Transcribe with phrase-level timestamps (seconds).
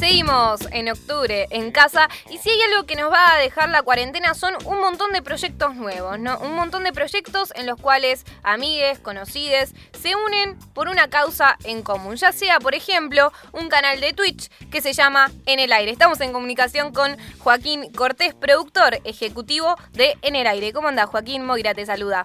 [0.00, 3.82] Seguimos en octubre en casa y si hay algo que nos va a dejar la
[3.82, 6.38] cuarentena son un montón de proyectos nuevos, ¿no?
[6.38, 11.82] Un montón de proyectos en los cuales amigues, conocides se unen por una causa en
[11.82, 15.92] común, ya sea, por ejemplo, un canal de Twitch que se llama En el Aire.
[15.92, 20.72] Estamos en comunicación con Joaquín Cortés, productor ejecutivo de En el Aire.
[20.72, 21.44] ¿Cómo anda Joaquín?
[21.44, 22.24] Moira te saluda.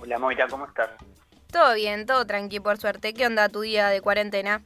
[0.00, 0.90] Hola Moira, ¿cómo estás?
[1.52, 3.14] Todo bien, todo tranqui, por suerte.
[3.14, 4.60] ¿Qué onda tu día de cuarentena?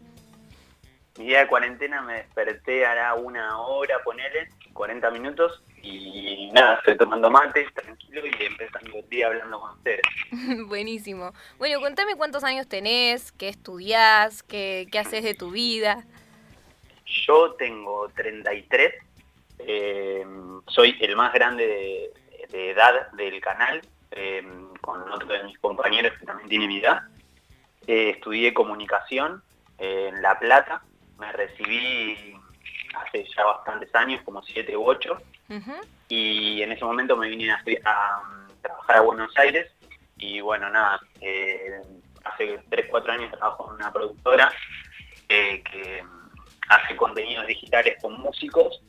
[1.18, 6.96] Mi día de cuarentena me desperté hará una hora, ponele, 40 minutos, y nada, estoy
[6.96, 10.02] tomando mate, tranquilo y empezando el día hablando con ustedes.
[10.66, 11.32] Buenísimo.
[11.58, 16.04] Bueno, contame cuántos años tenés, qué estudiás, qué, qué haces de tu vida.
[17.07, 18.94] Yo tengo 33,
[19.60, 20.26] eh,
[20.66, 22.12] soy el más grande
[22.50, 24.43] de, edad del canal, eh,
[24.80, 27.02] con otro de mis compañeros que también tiene mi edad.
[27.86, 29.43] Eh, estudié comunicación
[29.79, 30.82] en La Plata,
[31.18, 32.36] me recibí
[32.94, 35.18] hace ya bastantes años, como siete u ocho,
[36.08, 38.22] y en ese momento me vine a,
[38.62, 39.70] trabajar a Buenos Aires
[40.18, 41.80] y bueno, nada, eh,
[42.24, 44.52] hace tres, cuatro años trabajo en una productora
[45.28, 46.02] eh, que
[46.68, 48.82] hace contenidos digitales con músicos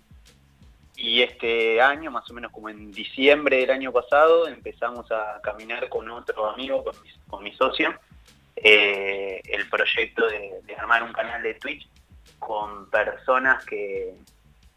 [0.97, 5.87] y este año, más o menos como en diciembre del año pasado, empezamos a caminar
[5.89, 6.83] con otro amigo,
[7.27, 7.93] con mi, socio,
[8.55, 11.87] eh, el proyecto de, armar un canal de Twitch
[12.39, 14.16] con personas que,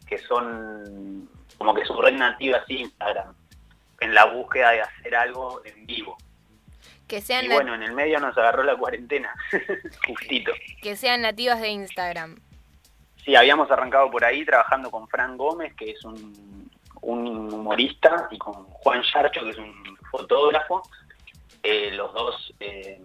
[0.07, 3.35] que son como que su red nativa es Instagram,
[3.99, 6.17] en la búsqueda de hacer algo en vivo.
[7.07, 9.35] Que sean y bueno, en el medio nos agarró la cuarentena,
[10.07, 10.51] justito.
[10.81, 12.37] Que sean nativas de Instagram.
[13.23, 18.37] Sí, habíamos arrancado por ahí trabajando con Fran Gómez, que es un, un humorista, y
[18.37, 20.81] con Juan Charcho, que es un fotógrafo.
[21.61, 22.99] Eh, los dos eh,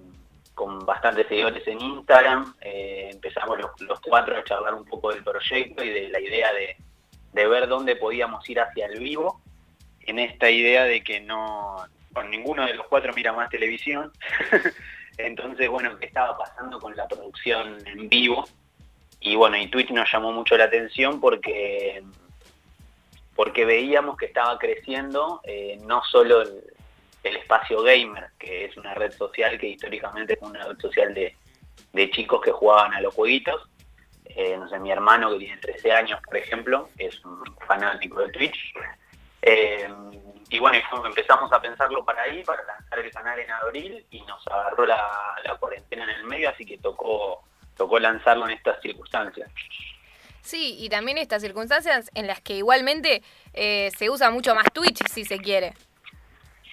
[0.87, 2.55] bastantes seguidores en Instagram.
[2.61, 6.77] Eh, empezamos los, cuatro a charlar un poco del proyecto y de la idea de,
[7.47, 9.43] ver dónde podíamos ir hacia el vivo,
[10.01, 11.77] en esta idea de que no,
[12.15, 14.11] con ninguno de los cuatro mira más televisión.
[15.19, 18.47] Entonces, bueno, ¿qué estaba pasando con la producción en vivo?
[19.21, 22.03] Y bueno, y Twitch nos llamó mucho la atención porque
[23.35, 26.76] porque veíamos que estaba creciendo eh, no solo el,
[27.27, 31.35] el espacio gamer, que es una red social que históricamente es una red social de,
[32.11, 33.69] chicos que jugaban a los jueguitos.
[34.25, 38.33] Eh, no sé, mi hermano que tiene 13 años, por ejemplo, es un fanático de
[38.33, 38.75] Twitch.
[39.43, 39.89] Eh,
[40.51, 44.47] y bueno, empezamos a pensarlo para ahí, para lanzar el canal en abril, y nos
[44.47, 47.43] agarró la, cuarentena en el medio, así que tocó,
[47.77, 49.51] tocó lanzarlo en estas circunstancias.
[50.43, 53.23] Sí, y también estas circunstancias en las que igualmente
[53.53, 55.75] eh, se usa mucho más Twitch, si se quiere.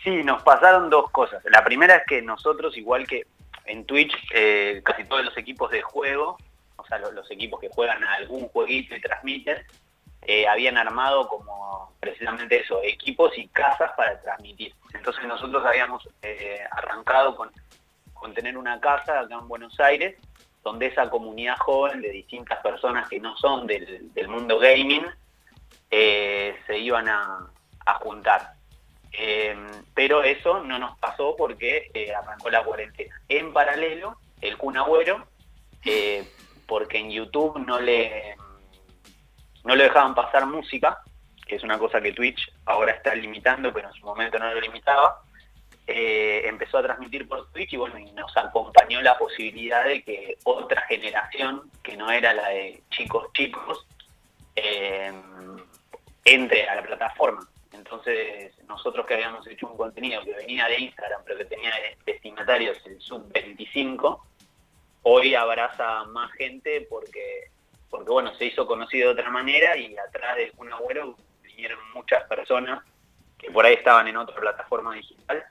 [0.04, 1.42] Sí, nos pasaron dos cosas.
[1.46, 3.26] La primera es que nosotros, igual que
[3.66, 6.38] en Twitch, eh, casi todos los equipos de juego,
[6.76, 9.66] o sea, los, equipos que juegan a algún jueguito y transmiten,
[10.24, 14.74] eh, habían armado como precisamente eso, equipos y casas para transmitir.
[14.94, 17.50] Entonces nosotros habíamos eh, arrancado con,
[18.14, 20.18] con tener una casa acá en Buenos Aires,
[20.64, 25.06] donde esa comunidad joven de distintas personas que no son del, mundo gaming
[25.90, 27.50] se iban a
[28.02, 28.53] juntar.
[29.14, 29.56] Eh,
[29.94, 33.22] pero eso no nos pasó porque eh, arrancó la cuarentena.
[33.30, 34.76] En paralelo, el Kun
[35.86, 36.28] eh,
[36.66, 38.36] porque en YouTube no le,
[39.64, 41.00] no le dejaban pasar música,
[41.46, 44.60] que es una cosa que Twitch ahora está limitando, pero en su momento no lo
[44.60, 45.22] limitaba,
[45.86, 50.82] empezó a transmitir por Twitch y bueno, y nos acompañó la posibilidad de que otra
[50.84, 53.86] generación, que no era la de chicos chicos,
[56.26, 57.46] entre a la plataforma.
[57.94, 61.72] Entonces, nosotros que habíamos hecho un contenido que venía de Instagram, pero que tenía
[62.04, 64.20] destinatarios el sub-25,
[65.04, 67.52] hoy abraza más gente porque,
[67.92, 72.24] porque, bueno, se hizo conocido de otra manera y atrás de un abuelo vinieron muchas
[72.24, 72.84] personas
[73.38, 75.44] que por ahí estaban en otra plataforma digital,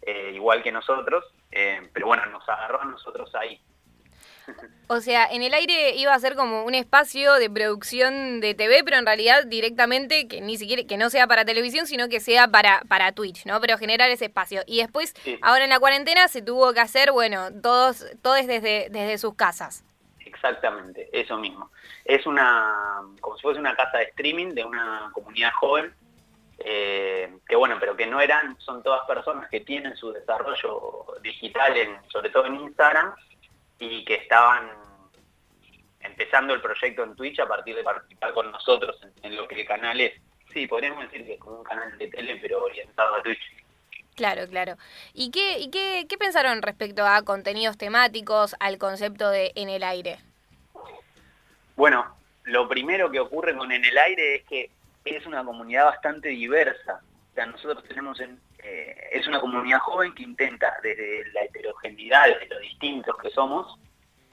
[0.00, 3.60] eh, igual que nosotros, eh, pero bueno, nos agarró a nosotros ahí.
[4.88, 8.82] O sea, en el aire iba a ser como un espacio de producción de TV,
[8.84, 12.48] pero en realidad directamente que ni siquiera que no sea para televisión, sino que sea
[12.48, 13.60] para para Twitch, ¿no?
[13.60, 14.62] Pero generar ese espacio.
[14.66, 19.18] Y después, ahora en la cuarentena se tuvo que hacer, bueno, todos todos desde desde
[19.18, 19.84] sus casas.
[20.20, 21.70] Exactamente, eso mismo.
[22.04, 25.92] Es una como si fuese una casa de streaming de una comunidad joven
[26.64, 31.76] eh, que bueno, pero que no eran, son todas personas que tienen su desarrollo digital,
[31.76, 33.14] en, sobre todo en Instagram,
[33.90, 34.70] y que estaban
[36.00, 39.66] empezando el proyecto en Twitch a partir de participar con nosotros en, lo que el
[39.66, 40.12] canal es.
[40.52, 43.40] Sí, podríamos decir que es como un canal de tele, pero orientado a Twitch.
[44.14, 44.76] Claro, claro.
[45.14, 49.82] ¿Y qué, y qué, qué pensaron respecto a contenidos temáticos, al concepto de en el
[49.82, 50.18] aire?
[51.76, 52.14] Bueno,
[52.44, 54.70] lo primero que ocurre con En el Aire es que
[55.04, 57.00] es una comunidad bastante diversa.
[57.30, 62.26] O sea, nosotros tenemos en, eh, es una comunidad joven que intenta desde la heterogeneidad,
[62.28, 63.78] desde lo distintos que somos,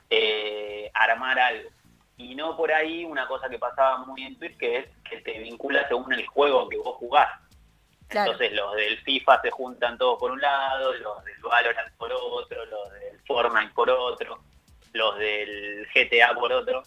[0.10, 1.70] eh, armar algo.
[2.18, 5.40] Y no por ahí una cosa que pasaba muy en Twitch, que es que te
[5.40, 7.30] vincula según el juego que vos jugás.
[8.10, 12.66] Entonces los del FIFA se juntan todos por un lado, los del Valorant por otro,
[12.66, 14.40] los del Fortnite por otro,
[14.94, 16.84] los del GTA por otro.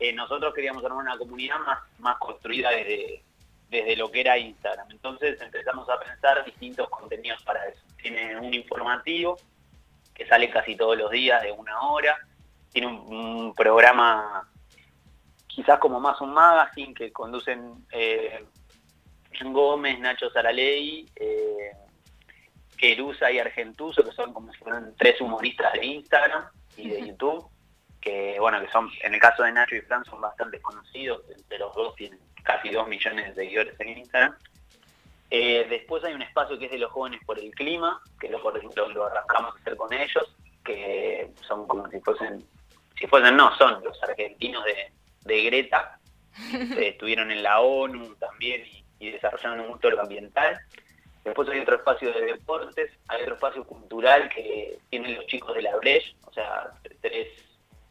[0.00, 3.22] Eh, nosotros queríamos armar una comunidad más, más construida desde,
[3.68, 4.88] desde lo que era Instagram.
[5.04, 7.82] Entonces empezamos a pensar distintos contenidos para eso.
[8.00, 9.36] Tiene un informativo
[10.14, 12.16] que sale casi todos los días de una hora.
[12.72, 14.50] Tiene un, programa
[15.46, 18.46] quizás como más un magazine que conducen eh,
[19.42, 21.72] Gómez, Nacho Saraley, eh,
[22.78, 26.46] Querusa y Argentuso, que son como si fueran tres humoristas de Instagram
[26.78, 27.46] y de YouTube,
[28.00, 31.58] que bueno, que son, en el caso de Nacho y Fran son bastante conocidos, entre
[31.58, 34.34] los dos tienen casi dos millones de seguidores en Instagram.
[35.36, 38.56] Eh, después hay un espacio que es de los jóvenes por el clima, que lo,
[38.56, 40.32] ejemplo, lo arrancamos a hacer con ellos,
[40.64, 42.46] que son como si fuesen,
[42.96, 44.62] si fuesen no, son los argentinos
[45.24, 45.98] de, Greta,
[46.78, 48.62] estuvieron en la ONU también
[49.00, 50.56] y, desarrollando mucho lo ambiental.
[51.24, 55.62] Después hay otro espacio de deportes, hay otro espacio cultural que tienen los chicos de
[55.62, 56.70] la Breche, o sea,
[57.00, 57.26] tres,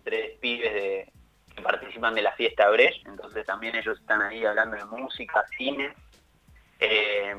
[0.05, 1.11] tres pibes de,
[1.53, 5.93] que participan de la fiesta Brecht, entonces también ellos están ahí hablando de música, cine.
[6.85, 7.35] Eh,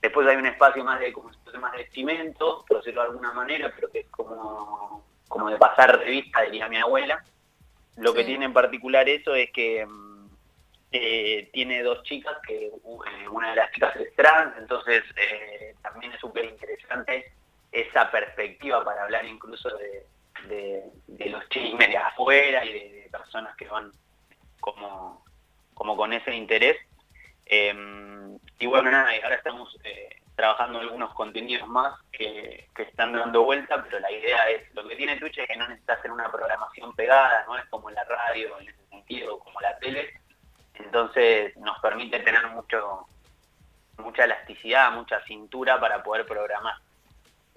[0.00, 1.30] después hay un espacio más de como
[1.60, 5.98] más de cimento, por decirlo de alguna manera, pero que es como, como de pasar
[5.98, 7.22] revista, diría mi abuela.
[7.96, 10.28] Lo que tiene en particular eso es que mm,
[10.92, 15.02] eh, tiene dos chicas, que eh, una de las chicas es trans, entonces
[15.82, 17.32] también es súper interesante
[17.72, 20.04] esa perspectiva para hablar incluso de,
[21.08, 23.90] de, los chismes de afuera y de, personas que van
[24.60, 25.22] como,
[25.74, 26.76] como con ese interés.
[27.44, 33.82] Em, y bueno, nada, ahora estamos eh, trabajando algunos contenidos más que, están dando vuelta,
[33.82, 36.94] pero la idea es, lo que tiene Twitch es que no necesitas hacer una programación
[36.94, 40.12] pegada, no es como la radio en ese sentido, como la tele.
[40.74, 43.06] Entonces nos permite tener mucho
[43.98, 46.74] mucha elasticidad, mucha cintura para poder programar.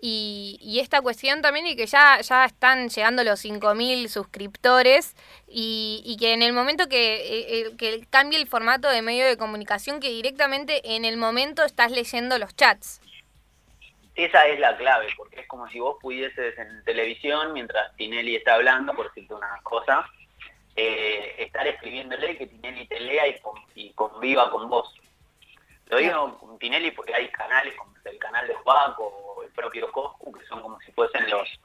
[0.02, 5.16] Y, esta cuestión también y que ya, ya están llegando los 5.000 suscriptores
[5.48, 9.38] y, que en el momento que, eh, eh, que cambie el formato de medio de
[9.38, 13.02] comunicación, que directamente en el momento estás leyendo los chats.
[14.16, 18.56] Esa es la clave, porque es como si vos pudieses en televisión, mientras Tinelli está
[18.56, 20.10] hablando, por decirte una cosa,
[20.76, 23.42] eh, estar escribiéndole que Tinelli te lea y,
[23.76, 24.94] y conviva con vos.
[25.88, 29.25] Lo digo con Tinelli porque hay canales como el canal de Juaco
[29.56, 31.60] propio Coscu, que son como si fuesen los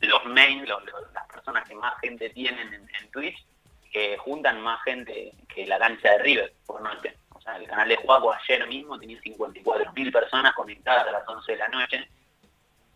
[0.00, 3.44] los main, las personas que más gente tienen en, Twitch,
[3.92, 7.16] que juntan más gente que la cancha de River por noche.
[7.32, 11.52] O sea, el canal de Juaco ayer mismo tenía 54.000 personas conectadas a las 11
[11.52, 12.08] de la noche.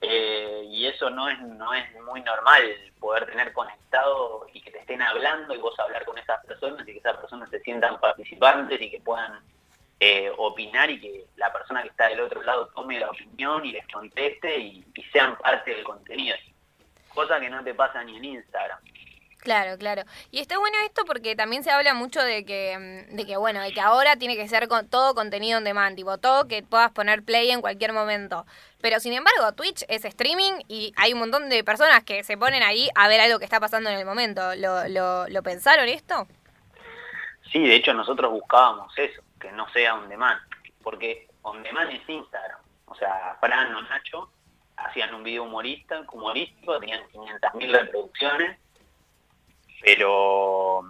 [0.00, 2.62] Eh, y eso no es no es muy normal
[3.00, 6.92] poder tener conectado y que te estén hablando y vos hablar con esas personas y
[6.92, 9.40] que esas personas se sientan participantes y que puedan
[10.00, 13.72] eh, opinar y que la persona que está del otro lado tome la opinión y
[13.72, 16.36] les conteste y, sean parte del contenido.
[17.12, 18.78] Cosa que no te pasa ni en Instagram.
[19.38, 20.02] Claro, claro.
[20.30, 23.60] Y está bueno esto porque también se habla mucho de que, mm, de que bueno,
[23.60, 26.92] de que ahora tiene que ser con todo contenido en demand, tipo todo que puedas
[26.92, 28.46] poner play en cualquier momento.
[28.80, 32.62] Pero sin embargo, Twitch es streaming y hay un montón de personas que se ponen
[32.62, 34.54] ahí a ver algo que está pasando en el momento.
[34.54, 36.28] ¿Lo, lo, lo pensaron esto?
[37.50, 40.40] Sí, de hecho nosotros buscábamos eso que no sea on demand,
[40.82, 42.60] porque on demand es Instagram.
[42.86, 44.30] O sea, Fran o Nacho
[44.76, 48.58] hacían un video humorista, humorístico, tenían 500.000 reproducciones,
[49.82, 50.82] pero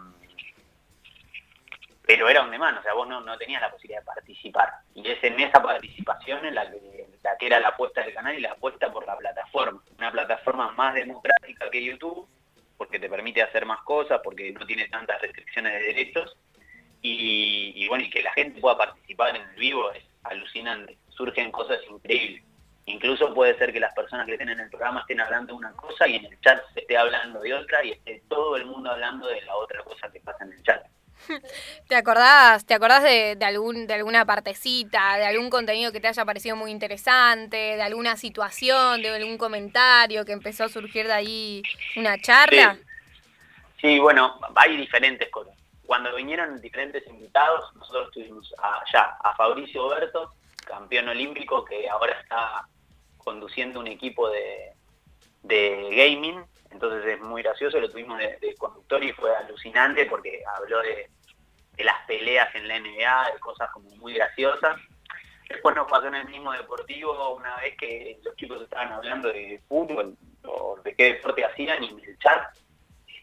[2.09, 4.73] pero era on demand, o sea, vos no, no tenías la posibilidad de participar.
[4.95, 8.35] Y es en esa participación en la que, la que era la apuesta del canal
[8.35, 9.83] y la apuesta por la plataforma.
[9.99, 12.27] Una plataforma más democrática que YouTube,
[12.79, 16.35] porque te permite hacer más cosas, porque no tiene tantas restricciones de derechos
[17.03, 20.97] y, bueno, y que la gente pueda participar en el vivo es alucinante.
[21.11, 22.43] Surgen cosas increíbles.
[22.87, 25.73] Incluso puede ser que las personas que estén en el programa estén hablando de una
[25.73, 28.91] cosa y en el chat se esté hablando de otra y esté todo el mundo
[28.91, 30.87] hablando de la otra cosa que pasa en el chat.
[31.89, 36.25] ¿Te acordás, te acordás de, algún, de alguna partecita, de algún contenido que te haya
[36.25, 41.63] parecido muy interesante, de alguna situación, de algún comentario que empezó a surgir de ahí
[41.97, 42.79] una charla?
[43.81, 45.58] sí bueno, hay diferentes cosas
[45.89, 50.35] cuando vinieron diferentes invitados, nosotros tuvimos allá a Fabricio Berto,
[50.67, 52.69] campeón olímpico, que ahora está
[53.17, 54.75] conduciendo un equipo de,
[55.43, 61.09] gaming entonces es muy gracioso, lo tuvimos de, conductor y fue alucinante porque habló de,
[61.83, 64.79] las peleas en la NBA, de cosas como muy graciosas.
[65.49, 69.59] Después nos pasó en el mismo deportivo una vez que los chicos estaban hablando de
[69.67, 72.55] fútbol o de qué deporte hacían y en el chat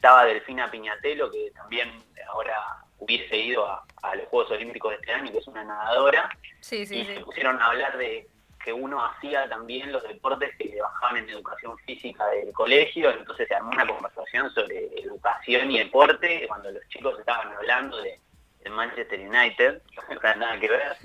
[0.05, 1.89] estaba Delfina Piñatelo, que también
[2.27, 2.55] ahora
[2.99, 3.83] hubiese ido a,
[4.15, 7.65] los Juegos Olímpicos de este año, que es una nadadora, sí, y se pusieron a
[7.65, 8.27] hablar de
[8.63, 13.55] que uno hacía también los deportes que bajaban en educación física del colegio, entonces se
[13.55, 18.19] armó una conversación sobre educación y deporte, cuando los chicos estaban hablando de,
[18.69, 20.97] Manchester United, no tiene nada que ver.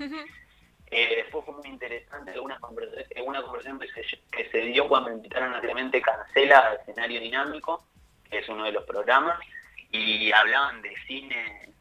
[0.91, 5.61] Eh, después fue muy interesante una conversación, una conversación que, se, dio cuando invitaron a
[5.61, 7.90] Clemente Cancela al escenario dinámico, que
[8.31, 9.39] es uno de los programas,
[9.91, 11.71] y hablaban de cine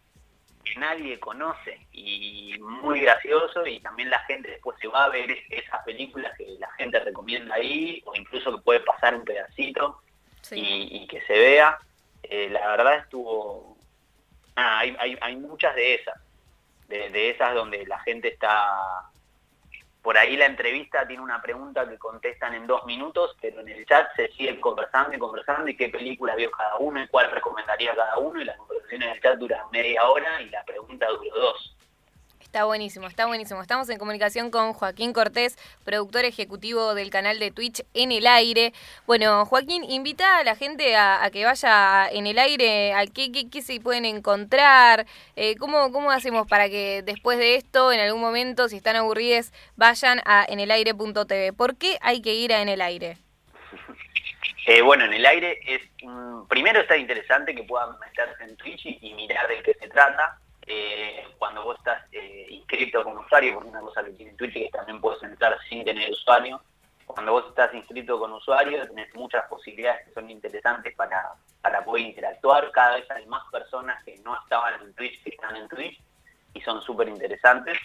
[0.76, 5.82] nadie conoce y muy gracioso y también la gente después se va a ver esas
[5.84, 10.00] películas que la gente recomienda ahí o incluso que puede pasar un pedacito
[10.52, 11.78] y, que se vea.
[12.22, 13.76] Eh, la verdad estuvo...
[14.54, 16.20] hay, hay, hay muchas de esas,
[16.88, 19.09] de esas donde la gente está
[20.02, 23.84] por ahí la entrevista tiene una pregunta que contestan en dos minutos, pero en el
[23.86, 27.94] chat se sigue conversando y conversando y qué película vio cada uno y cuál recomendaría
[27.94, 31.30] cada uno y la conversación en el chat dura media hora y la pregunta duró
[31.34, 31.76] dos.
[32.50, 33.62] Está buenísimo, está buenísimo.
[33.62, 38.72] Estamos en comunicación con Joaquín Cortés, productor ejecutivo del canal de Twitch En el Aire.
[39.06, 43.62] Bueno, Joaquín, invita a la gente a, que vaya en el aire, a qué, qué,
[43.62, 48.68] se pueden encontrar, eh, ¿cómo, cómo hacemos para que después de esto, en algún momento,
[48.68, 51.52] si están aburridos, vayan a enelaire.tv.
[51.52, 53.16] ¿Por qué hay que ir a En el Aire?
[54.66, 55.82] Eh, bueno, en el aire es
[56.48, 60.40] primero está interesante que puedan meterse en Twitch y mirar de qué se trata
[60.72, 64.70] eh, cuando vos estás eh, inscrito como usuario, porque una cosa que tiene Twitch es
[64.70, 66.62] que también puedes entrar sin tener usuario.
[67.06, 72.06] Cuando vos estás inscrito con usuario, tenés muchas posibilidades que son interesantes para, para poder
[72.06, 72.70] interactuar.
[72.70, 76.00] Cada vez hay más personas que no estaban en Twitch que están en Twitch
[76.54, 77.76] y son súper interesantes.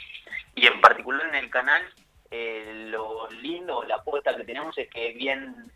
[0.54, 1.82] Y en particular en el canal,
[2.30, 5.72] eh, lo lindo, la apuesta que tenemos es que bien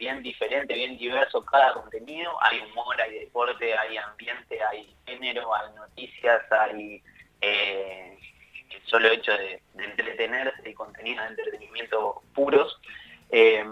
[0.00, 2.32] bien diferente, bien diverso cada contenido.
[2.42, 7.02] Hay humor, hay deporte, hay ambiente, hay género, hay noticias, hay
[7.42, 8.18] eh,
[8.70, 12.80] el solo hecho de, entretenerse y contenidos de entretenimiento puros.
[13.30, 13.64] Eh,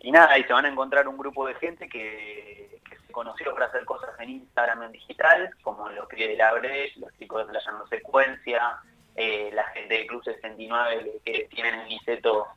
[0.00, 3.66] y nada, ahí se van a encontrar un grupo de gente que, se conoció para
[3.66, 7.52] hacer cosas en Instagram en digital, como los críos de la Breche, los chicos de
[7.52, 8.78] la Secuencia,
[9.14, 12.48] eh, la gente de Cruz 69 que tienen el Niceto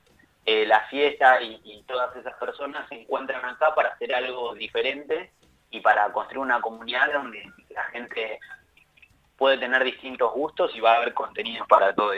[0.46, 5.32] eh, la fiesta y, todas esas personas se encuentran acá para hacer algo diferente
[5.70, 8.40] y para construir una comunidad donde la gente
[9.38, 12.18] puede tener distintos gustos y va a haber contenidos para todos.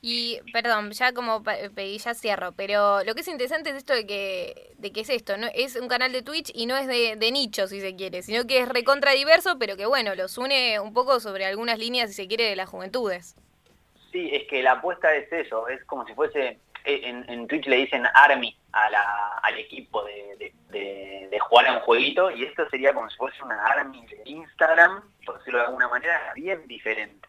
[0.00, 4.06] Y, perdón, ya como pedí, ya cierro, pero lo que es interesante es esto de
[4.06, 5.48] que, de que es esto, ¿no?
[5.54, 8.46] Es un canal de Twitch y no es de, de nicho, si se quiere, sino
[8.46, 12.14] que es recontra diverso, pero que bueno, los une un poco sobre algunas líneas, si
[12.14, 13.34] se quiere, de las juventudes.
[14.12, 17.76] Sí, es que la apuesta es eso, es como si fuese eh, en, Twitch le
[17.76, 20.52] dicen Army al equipo de,
[21.40, 25.38] jugar a un jueguito y esto sería como si fuese una Army de Instagram, por
[25.38, 27.28] decirlo de alguna manera, bien diferente.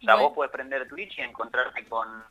[0.00, 2.22] O sea, vos podés prender Twitch y encontrarte con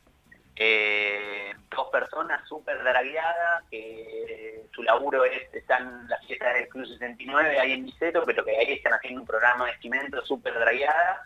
[0.58, 6.88] eh, dos personas súper dragueadas, que su laburo es, están en la fiesta del Cruz
[6.88, 11.22] 69 ahí en Niceto, pero que ahí están haciendo un programa de vestimenta súper dragueada,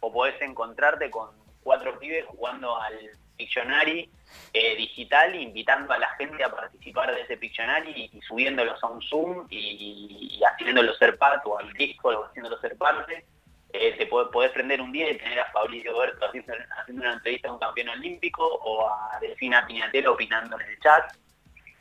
[0.00, 1.30] o podés encontrarte con
[1.64, 2.96] cuatro pibes jugando al
[3.38, 4.10] Pictionary
[4.52, 9.00] eh, digital, invitando a la gente a participar de ese Pictionary y, subiéndolos a un
[9.00, 13.24] Zoom y, haciéndolos ser parte, o al disco, o haciéndolos ser parte.
[13.72, 16.54] Eh, te podés, prender un día y tener a Fabricio Berto haciendo,
[16.88, 21.14] una entrevista a un campeón olímpico o a Delfina Piñatero opinando en el chat.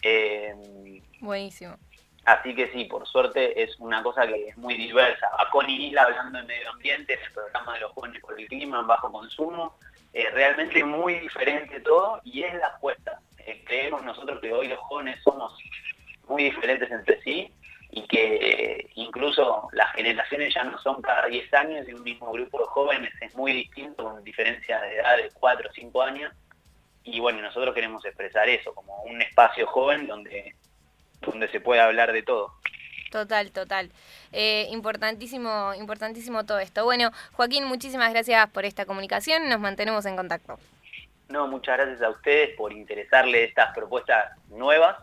[0.01, 1.77] Eh, Buenísimo.
[2.25, 5.27] Así que sí, por suerte es una cosa que es muy diversa.
[5.39, 8.45] A Connie Isla hablando de medio ambiente en el programa de los jóvenes por el
[8.49, 9.77] clima en bajo consumo.
[10.17, 13.19] Eh, realmente muy diferente todo y es la apuesta.
[13.45, 15.55] Eh, creemos nosotros que hoy los jóvenes somos
[16.27, 17.53] muy diferentes entre sí
[17.91, 22.31] y que eh, incluso las generaciones ya no son cada 10 años y un mismo
[22.31, 26.33] grupo de jóvenes es muy distinto con diferencia de edad de 4 o 5 años
[27.03, 30.55] y bueno, nosotros queremos expresar eso como un espacio joven donde,
[31.21, 32.53] donde se puede hablar de todo.
[33.11, 33.89] Total, total.
[34.31, 36.83] Eh, importantísimo, importantísimo todo esto.
[36.83, 39.49] Bueno, Joaquín, muchísimas gracias por esta comunicación.
[39.49, 40.59] Nos mantenemos en contacto.
[41.29, 44.97] No, muchas gracias a ustedes por interesarle estas propuestas nuevas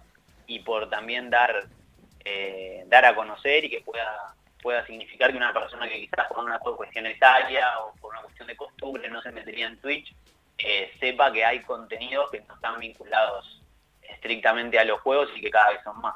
[0.46, 1.66] y por también dar,
[2.25, 6.44] eh, dar a conocer y que pueda, pueda significar que una persona que quizás por
[6.44, 10.14] una cuestión etaria o por una cuestión de costumbre no se metería en Twitch,
[10.58, 13.61] eh, sepa que hay contenidos que no están vinculados
[14.02, 16.14] estrictamente a los juegos y que cada vez son más.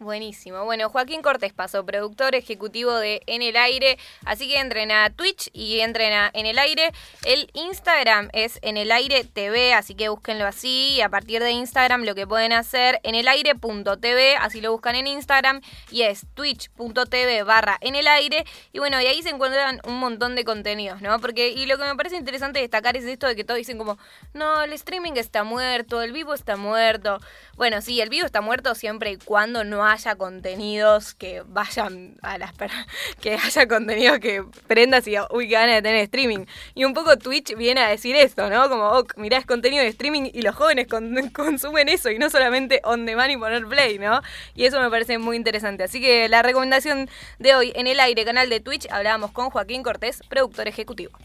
[0.00, 0.64] Buenísimo.
[0.64, 3.98] Bueno, Joaquín Cortés pasó, productor ejecutivo de En el Aire.
[4.24, 6.92] Así que entren a Twitch y entren a En el Aire.
[7.24, 10.92] El Instagram es En el Aire TV, así que búsquenlo así.
[10.92, 14.94] Y a partir de Instagram lo que pueden hacer en el aire.tv, así lo buscan
[14.94, 15.62] en Instagram.
[15.90, 18.44] Y es twitch.tv barra En el Aire.
[18.72, 21.18] Y bueno, y ahí se encuentran un montón de contenidos, ¿no?
[21.18, 23.98] Porque, y lo que me parece interesante destacar es esto de que todos dicen como,
[24.32, 27.18] no, el streaming está muerto, el vivo está muerto.
[27.56, 32.38] Bueno, sí, el vivo está muerto siempre y cuando no haya contenidos que vayan a
[32.38, 32.52] las
[33.20, 36.46] que haya contenidos que prendas y uy, qué ganas de tener streaming.
[36.74, 38.68] Y un poco Twitch viene a decir esto, ¿no?
[38.68, 40.86] Como, oh, mirá, es contenido de streaming y los jóvenes
[41.32, 44.22] consumen eso y no solamente on demand y poner play, ¿no?
[44.54, 45.84] Y eso me parece muy interesante.
[45.84, 49.82] Así que la recomendación de hoy en el aire, canal de Twitch, hablábamos con Joaquín
[49.82, 51.18] Cortés, productor ejecutivo.